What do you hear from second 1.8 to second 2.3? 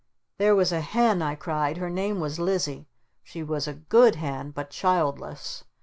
name